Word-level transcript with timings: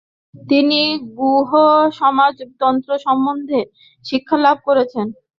তিনি 0.33 0.81
গুহ্যসমাজতন্ত্র 1.17 2.89
সম্বন্ধে 3.05 3.59
শিক্ষালাভ 4.05 4.57
করেন। 4.67 5.07